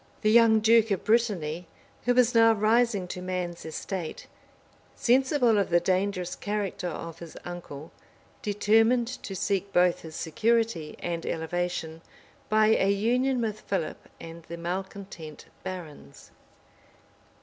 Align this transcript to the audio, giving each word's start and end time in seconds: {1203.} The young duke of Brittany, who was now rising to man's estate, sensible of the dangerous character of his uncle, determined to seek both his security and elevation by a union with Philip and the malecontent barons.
{1203.} 0.23 0.31
The 0.31 0.35
young 0.35 0.59
duke 0.83 0.89
of 0.89 1.03
Brittany, 1.03 1.67
who 2.05 2.15
was 2.15 2.33
now 2.33 2.53
rising 2.53 3.07
to 3.09 3.21
man's 3.21 3.63
estate, 3.65 4.25
sensible 4.95 5.59
of 5.59 5.69
the 5.69 5.79
dangerous 5.79 6.35
character 6.35 6.87
of 6.87 7.19
his 7.19 7.37
uncle, 7.45 7.91
determined 8.41 9.07
to 9.21 9.35
seek 9.35 9.71
both 9.71 9.99
his 10.01 10.15
security 10.15 10.95
and 11.03 11.23
elevation 11.23 12.01
by 12.49 12.69
a 12.69 12.89
union 12.89 13.41
with 13.41 13.59
Philip 13.61 14.09
and 14.19 14.41
the 14.45 14.57
malecontent 14.57 15.45
barons. 15.61 16.31